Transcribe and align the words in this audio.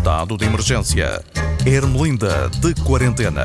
Estado 0.00 0.38
de 0.38 0.46
emergência. 0.46 1.22
Ermelinda 1.66 2.48
de 2.48 2.74
quarentena. 2.82 3.44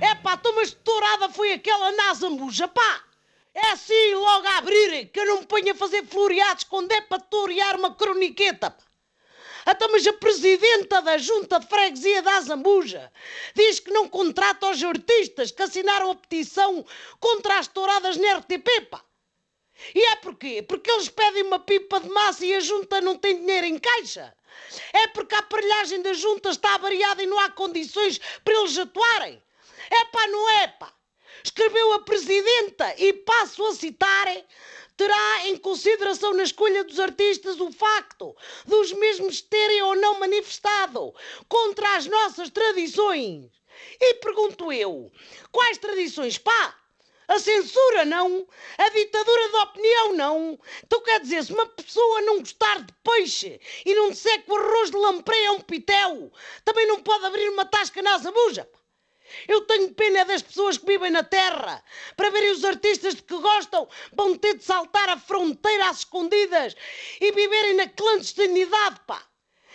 É 0.00 0.14
pá, 0.14 0.36
tu 0.36 0.54
mas 0.54 0.72
tourada 0.72 1.28
foi 1.30 1.52
aquela 1.52 1.90
na 1.90 2.14
zambuja, 2.14 2.68
pá! 2.68 3.02
É 3.52 3.72
assim 3.72 4.14
logo 4.14 4.46
a 4.46 4.58
abrir 4.58 5.06
que 5.06 5.18
eu 5.18 5.26
não 5.26 5.40
me 5.40 5.46
ponho 5.46 5.72
a 5.72 5.74
fazer 5.74 6.06
floreados 6.06 6.62
quando 6.62 6.92
é 6.92 7.00
para 7.00 7.18
torear 7.18 7.74
uma 7.74 7.92
croniqueta, 7.92 8.70
pá! 8.70 8.84
Até 9.66 9.88
mas 9.88 10.06
a 10.06 10.12
presidenta 10.12 11.02
da 11.02 11.18
junta 11.18 11.58
de 11.58 11.66
freguesia 11.66 12.22
da 12.22 12.40
Zambuja 12.40 13.10
diz 13.56 13.80
que 13.80 13.90
não 13.90 14.08
contrata 14.08 14.70
os 14.70 14.80
artistas 14.80 15.50
que 15.50 15.60
assinaram 15.60 16.12
a 16.12 16.14
petição 16.14 16.86
contra 17.18 17.58
as 17.58 17.66
touradas 17.66 18.16
na 18.16 18.34
RTP, 18.34 18.90
pá! 18.92 19.02
E 19.92 20.04
é 20.04 20.14
porquê? 20.16 20.62
Porque 20.62 20.88
eles 20.88 21.08
pedem 21.08 21.42
uma 21.42 21.58
pipa 21.58 21.98
de 21.98 22.08
massa 22.08 22.46
e 22.46 22.54
a 22.54 22.60
junta 22.60 23.00
não 23.00 23.18
tem 23.18 23.40
dinheiro 23.40 23.66
em 23.66 23.76
caixa? 23.76 24.32
É 24.92 25.06
porque 25.08 25.34
a 25.34 25.38
aparelhagem 25.38 26.02
da 26.02 26.12
junta 26.12 26.50
está 26.50 26.74
avariada 26.74 27.22
e 27.22 27.26
não 27.26 27.38
há 27.38 27.50
condições 27.50 28.20
para 28.44 28.54
eles 28.54 28.76
atuarem? 28.78 29.42
É 29.90 30.04
pá, 30.06 30.26
não 30.28 30.50
é 30.50 30.68
pá? 30.68 30.92
Escreveu 31.42 31.92
a 31.92 32.00
Presidenta 32.00 32.94
e 32.96 33.12
passo 33.12 33.64
a 33.66 33.74
citar 33.74 34.26
terá 34.96 35.48
em 35.48 35.56
consideração 35.56 36.32
na 36.32 36.44
escolha 36.44 36.84
dos 36.84 37.00
artistas 37.00 37.60
o 37.60 37.70
facto 37.72 38.34
dos 38.64 38.92
mesmos 38.92 39.40
terem 39.40 39.82
ou 39.82 39.96
não 39.96 40.20
manifestado 40.20 41.12
contra 41.48 41.96
as 41.96 42.06
nossas 42.06 42.50
tradições. 42.50 43.50
E 44.00 44.14
pergunto 44.14 44.72
eu, 44.72 45.10
quais 45.50 45.78
tradições, 45.78 46.38
pá? 46.38 46.83
A 47.26 47.38
censura 47.38 48.04
não, 48.04 48.46
a 48.76 48.88
ditadura 48.90 49.48
da 49.50 49.62
opinião 49.62 50.12
não. 50.12 50.58
Então 50.84 51.00
quer 51.02 51.20
dizer, 51.20 51.44
se 51.44 51.52
uma 51.52 51.66
pessoa 51.66 52.20
não 52.20 52.40
gostar 52.40 52.82
de 52.82 52.92
peixe 53.02 53.60
e 53.84 53.94
não 53.94 54.10
disser 54.10 54.44
que 54.44 54.50
o 54.50 54.56
arroz 54.56 54.90
de 54.90 54.96
lampreia 54.96 55.46
é 55.46 55.50
um 55.52 55.60
pitel, 55.60 56.30
também 56.64 56.86
não 56.86 57.02
pode 57.02 57.24
abrir 57.24 57.48
uma 57.48 57.64
tasca 57.64 58.02
na 58.02 58.18
zabuja. 58.18 58.68
Eu 59.48 59.62
tenho 59.62 59.94
pena 59.94 60.24
das 60.24 60.42
pessoas 60.42 60.78
que 60.78 60.86
vivem 60.86 61.10
na 61.10 61.22
terra. 61.22 61.82
Para 62.16 62.30
verem 62.30 62.52
os 62.52 62.64
artistas 62.64 63.14
de 63.14 63.22
que 63.22 63.36
gostam, 63.36 63.88
vão 64.12 64.36
ter 64.36 64.54
de 64.58 64.64
saltar 64.64 65.08
a 65.08 65.18
fronteira 65.18 65.88
às 65.88 65.98
escondidas 65.98 66.76
e 67.20 67.32
viverem 67.32 67.74
na 67.74 67.88
clandestinidade, 67.88 69.00
pá. 69.06 69.22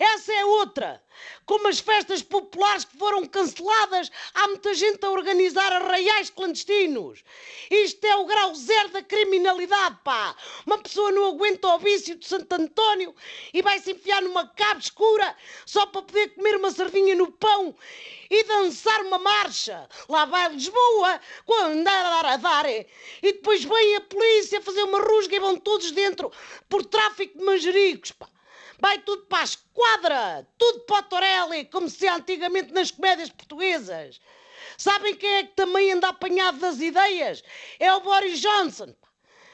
Essa 0.00 0.32
é 0.32 0.42
outra. 0.46 1.04
Como 1.44 1.68
as 1.68 1.78
festas 1.78 2.22
populares 2.22 2.86
que 2.86 2.96
foram 2.96 3.26
canceladas, 3.26 4.10
há 4.32 4.48
muita 4.48 4.72
gente 4.72 5.04
a 5.04 5.10
organizar 5.10 5.70
arraiais 5.74 6.30
clandestinos. 6.30 7.22
Isto 7.70 8.06
é 8.06 8.16
o 8.16 8.24
grau 8.24 8.54
zero 8.54 8.88
da 8.88 9.02
criminalidade, 9.02 9.98
pá. 10.02 10.34
Uma 10.64 10.78
pessoa 10.78 11.12
não 11.12 11.26
aguenta 11.26 11.68
o 11.68 11.78
vício 11.78 12.16
de 12.16 12.26
Santo 12.26 12.50
António 12.54 13.14
e 13.52 13.60
vai 13.60 13.78
se 13.78 13.92
enfiar 13.92 14.22
numa 14.22 14.48
cave 14.48 14.80
escura 14.80 15.36
só 15.66 15.84
para 15.84 16.00
poder 16.00 16.28
comer 16.28 16.56
uma 16.56 16.70
sardinha 16.70 17.14
no 17.14 17.30
pão 17.32 17.76
e 18.30 18.42
dançar 18.44 19.02
uma 19.02 19.18
marcha. 19.18 19.86
Lá 20.08 20.24
vai 20.24 20.48
Lisboa, 20.48 21.20
quando 21.44 21.72
andar 21.72 22.24
a 22.24 22.38
dar. 22.38 22.64
E 22.66 22.86
depois 23.22 23.62
vem 23.62 23.96
a 23.96 24.00
polícia 24.00 24.62
fazer 24.62 24.82
uma 24.84 25.00
rusga 25.00 25.36
e 25.36 25.40
vão 25.40 25.58
todos 25.58 25.92
dentro 25.92 26.32
por 26.70 26.86
tráfico 26.86 27.36
de 27.36 27.44
manjericos, 27.44 28.12
pá. 28.12 28.26
Vai 28.80 28.98
tudo 29.00 29.26
para 29.26 29.40
a 29.40 29.44
esquadra, 29.44 30.48
tudo 30.56 30.80
para 30.80 31.00
o 31.00 31.02
Torelli, 31.02 31.66
como 31.66 31.88
se 31.88 32.08
antigamente 32.08 32.72
nas 32.72 32.90
comédias 32.90 33.28
portuguesas. 33.28 34.20
Sabem 34.78 35.14
quem 35.14 35.30
é 35.30 35.42
que 35.44 35.54
também 35.54 35.92
anda 35.92 36.08
apanhado 36.08 36.58
das 36.58 36.80
ideias? 36.80 37.44
É 37.78 37.92
o 37.92 38.00
Boris 38.00 38.40
Johnson. 38.40 38.94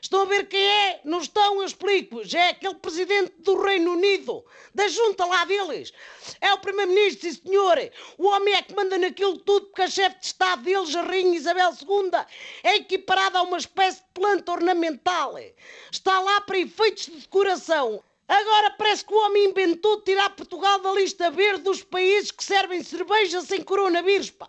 Estão 0.00 0.22
a 0.22 0.24
ver 0.24 0.48
quem 0.48 0.60
é? 0.60 1.00
Não 1.04 1.20
estão, 1.20 1.60
eu 1.60 1.64
explico-vos. 1.64 2.34
É 2.34 2.48
aquele 2.48 2.74
presidente 2.74 3.34
do 3.38 3.62
Reino 3.62 3.92
Unido, 3.92 4.44
da 4.74 4.88
junta 4.88 5.24
lá 5.24 5.44
deles. 5.44 5.92
É 6.40 6.52
o 6.52 6.58
primeiro-ministro, 6.58 7.30
sim 7.30 7.40
senhor. 7.40 7.78
O 8.18 8.26
homem 8.26 8.54
é 8.54 8.62
que 8.62 8.74
manda 8.74 8.98
naquilo 8.98 9.38
tudo 9.38 9.66
porque 9.66 9.82
a 9.82 9.88
chefe 9.88 10.18
de 10.18 10.26
Estado 10.26 10.62
deles, 10.62 10.96
a 10.96 11.02
Rainha 11.02 11.36
Isabel 11.36 11.70
II, 11.70 12.10
é 12.64 12.74
equiparada 12.74 13.38
a 13.38 13.42
uma 13.42 13.58
espécie 13.58 13.98
de 13.98 14.08
planta 14.12 14.50
ornamental. 14.50 15.36
Está 15.92 16.18
lá 16.18 16.40
para 16.40 16.58
efeitos 16.58 17.06
de 17.06 17.20
decoração. 17.20 18.02
Agora 18.28 18.70
parece 18.70 19.04
que 19.04 19.12
o 19.12 19.26
homem 19.26 19.50
inventou 19.50 20.00
tirar 20.00 20.30
Portugal 20.30 20.78
da 20.78 20.92
lista 20.92 21.30
verde 21.30 21.62
dos 21.64 21.82
países 21.82 22.30
que 22.30 22.44
servem 22.44 22.82
cerveja 22.82 23.40
sem 23.42 23.62
coronavírus, 23.62 24.30
pá. 24.30 24.48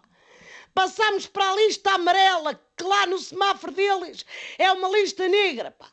Passámos 0.73 1.27
para 1.27 1.51
a 1.51 1.55
lista 1.55 1.91
amarela, 1.91 2.59
que 2.75 2.83
lá 2.83 3.05
no 3.05 3.19
semáforo 3.19 3.71
deles 3.73 4.25
é 4.57 4.71
uma 4.71 4.89
lista 4.89 5.27
negra, 5.27 5.71
pá. 5.71 5.91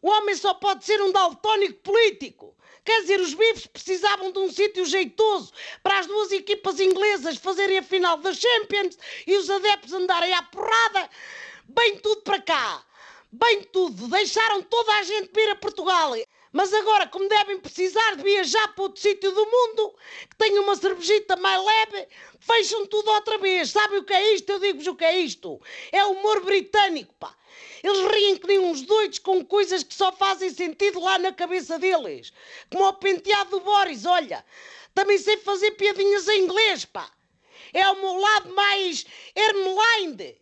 O 0.00 0.08
homem 0.10 0.34
só 0.34 0.54
pode 0.54 0.84
ser 0.84 1.00
um 1.00 1.12
daltónico 1.12 1.80
político. 1.80 2.56
Quer 2.84 3.02
dizer, 3.02 3.20
os 3.20 3.34
bifes 3.34 3.66
precisavam 3.66 4.32
de 4.32 4.38
um 4.40 4.50
sítio 4.50 4.84
jeitoso 4.84 5.52
para 5.82 6.00
as 6.00 6.06
duas 6.06 6.32
equipas 6.32 6.80
inglesas 6.80 7.36
fazerem 7.36 7.78
a 7.78 7.82
final 7.82 8.16
da 8.16 8.34
Champions 8.34 8.98
e 9.24 9.36
os 9.36 9.48
adeptos 9.48 9.92
andarem 9.92 10.32
à 10.34 10.42
porrada. 10.42 11.08
Bem 11.64 11.98
tudo 11.98 12.22
para 12.22 12.42
cá. 12.42 12.84
Bem 13.30 13.62
tudo. 13.62 14.08
Deixaram 14.08 14.62
toda 14.62 14.92
a 14.94 15.02
gente 15.04 15.30
vir 15.32 15.50
a 15.50 15.56
Portugal. 15.56 16.12
Mas 16.52 16.72
agora, 16.74 17.08
como 17.08 17.28
devem 17.28 17.58
precisar 17.58 18.14
de 18.14 18.22
viajar 18.22 18.68
para 18.74 18.82
outro 18.82 19.00
sítio 19.00 19.32
do 19.32 19.46
mundo, 19.46 19.94
que 20.28 20.36
tenha 20.36 20.60
uma 20.60 20.76
cervejita 20.76 21.34
mais 21.36 21.64
leve, 21.64 22.06
fecham 22.38 22.86
tudo 22.86 23.10
outra 23.10 23.38
vez. 23.38 23.70
Sabem 23.70 24.00
o 24.00 24.04
que 24.04 24.12
é 24.12 24.34
isto? 24.34 24.50
Eu 24.50 24.58
digo-vos 24.58 24.86
o 24.86 24.94
que 24.94 25.04
é 25.04 25.18
isto. 25.18 25.58
É 25.90 26.04
humor 26.04 26.44
britânico, 26.44 27.14
pá. 27.14 27.34
Eles 27.82 28.12
riem 28.12 28.36
que 28.36 28.46
nem 28.46 28.58
uns 28.58 28.82
doidos 28.82 29.18
com 29.18 29.42
coisas 29.44 29.82
que 29.82 29.94
só 29.94 30.12
fazem 30.12 30.50
sentido 30.50 31.00
lá 31.00 31.18
na 31.18 31.32
cabeça 31.32 31.78
deles. 31.78 32.32
Como 32.70 32.86
o 32.86 32.92
penteado 32.92 33.50
do 33.50 33.60
Boris, 33.60 34.04
olha. 34.04 34.44
Também 34.94 35.16
sei 35.16 35.38
fazer 35.38 35.70
piadinhas 35.72 36.28
em 36.28 36.44
inglês, 36.44 36.84
pá. 36.84 37.10
É 37.72 37.88
o 37.88 37.96
meu 37.96 38.14
lado 38.18 38.54
mais 38.54 39.06
Hermelind. 39.34 40.41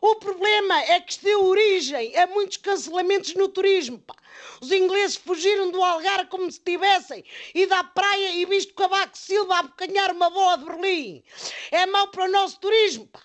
O 0.00 0.14
problema 0.16 0.80
é 0.84 1.00
que 1.00 1.12
isto 1.12 1.24
deu 1.24 1.44
origem 1.44 2.16
a 2.16 2.26
muitos 2.26 2.56
cancelamentos 2.56 3.34
no 3.34 3.48
turismo, 3.48 3.98
pá. 3.98 4.14
Os 4.60 4.72
ingleses 4.72 5.16
fugiram 5.16 5.70
do 5.70 5.82
Algarve 5.82 6.30
como 6.30 6.50
se 6.50 6.60
tivessem 6.60 7.24
ido 7.54 7.74
à 7.74 7.84
praia 7.84 8.32
e 8.32 8.46
visto 8.46 8.74
Cavaco 8.74 9.16
Silva 9.16 9.58
abocanhar 9.58 10.10
uma 10.10 10.30
bola 10.30 10.56
de 10.56 10.64
Berlim. 10.64 11.22
É 11.70 11.84
mau 11.86 12.08
para 12.08 12.24
o 12.24 12.28
nosso 12.28 12.58
turismo, 12.60 13.06
pá. 13.08 13.20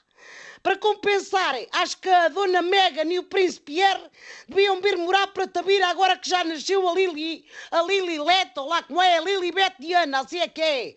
Para 0.65 0.77
compensarem, 0.77 1.67
acho 1.71 1.95
que 1.99 2.09
a 2.09 2.27
Dona 2.27 2.59
Megan 2.59 3.13
e 3.13 3.19
o 3.19 3.23
Príncipe 3.23 3.73
Pierre 3.73 4.09
deviam 4.47 4.81
vir 4.81 4.97
morar 4.97 5.27
para 5.27 5.47
Tabira 5.47 5.87
agora 5.87 6.17
que 6.17 6.27
já 6.27 6.43
nasceu 6.43 6.89
a 6.89 6.93
Lili, 6.93 7.45
a 7.69 7.83
Lili 7.83 8.17
Leto, 8.17 8.65
lá 8.65 8.81
como 8.81 8.99
é, 8.99 9.19
a 9.19 9.21
Lili 9.21 9.51
Betiana, 9.51 10.21
assim 10.21 10.39
é 10.39 10.47
que 10.47 10.61
é. 10.63 10.95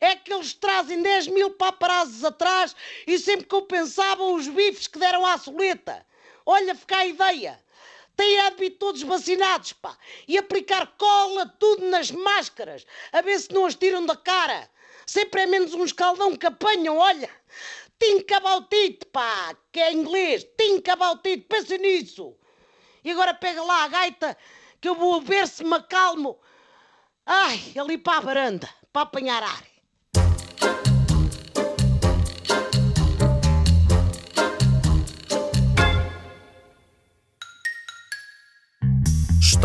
É 0.00 0.14
que 0.14 0.32
eles 0.32 0.54
trazem 0.54 1.02
10 1.02 1.28
mil 1.28 1.50
paparazes 1.50 2.24
atrás 2.24 2.74
e 3.06 3.18
sempre 3.18 3.46
que 3.46 3.54
eu 3.54 3.62
pensava 3.62 4.22
os 4.22 4.48
bifes 4.48 4.86
que 4.86 4.98
deram 4.98 5.24
à 5.24 5.38
soleta. 5.38 6.04
Olha, 6.44 6.74
fica 6.74 6.98
a 6.98 7.06
ideia 7.06 7.66
têm 8.16 8.38
vir 8.56 8.70
todos 8.70 9.02
vacinados, 9.02 9.74
pá, 9.74 9.96
e 10.26 10.38
aplicar 10.38 10.86
cola 10.98 11.46
tudo 11.58 11.84
nas 11.86 12.10
máscaras, 12.10 12.86
a 13.12 13.20
ver 13.20 13.38
se 13.38 13.52
não 13.52 13.66
as 13.66 13.74
tiram 13.74 14.04
da 14.06 14.16
cara. 14.16 14.68
Sempre 15.06 15.42
é 15.42 15.46
menos 15.46 15.74
um 15.74 15.84
escaldão 15.84 16.34
que 16.34 16.46
apanham, 16.46 16.96
olha. 16.96 17.30
Think 17.98 18.32
about 18.34 18.74
it, 18.74 19.06
pá, 19.06 19.56
que 19.70 19.80
é 19.80 19.92
inglês. 19.92 20.44
Think 20.56 20.90
about 20.90 21.26
it, 21.28 21.44
pensa 21.48 21.78
nisso. 21.78 22.34
E 23.04 23.10
agora 23.10 23.32
pega 23.32 23.62
lá 23.62 23.84
a 23.84 23.88
gaita, 23.88 24.36
que 24.80 24.88
eu 24.88 24.94
vou 24.94 25.20
ver 25.20 25.46
se 25.46 25.62
me 25.62 25.76
acalmo. 25.76 26.38
Ai, 27.24 27.60
ali 27.78 27.96
para 27.96 28.18
a 28.18 28.20
varanda, 28.20 28.68
para 28.92 29.02
apanhar 29.02 29.42
ar. 29.42 29.75